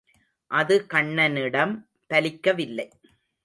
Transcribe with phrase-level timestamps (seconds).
[0.51, 1.73] அது கண்ணனிடம்
[2.09, 2.87] பலிக்கவில்லை.